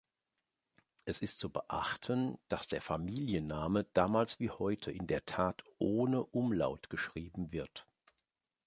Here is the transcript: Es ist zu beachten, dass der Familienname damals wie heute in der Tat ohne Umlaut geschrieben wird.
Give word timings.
Es 1.05 1.21
ist 1.21 1.37
zu 1.37 1.51
beachten, 1.51 2.39
dass 2.47 2.65
der 2.65 2.81
Familienname 2.81 3.83
damals 3.93 4.39
wie 4.39 4.49
heute 4.49 4.91
in 4.91 5.05
der 5.05 5.27
Tat 5.27 5.63
ohne 5.77 6.23
Umlaut 6.23 6.89
geschrieben 6.89 7.51
wird. 7.51 7.85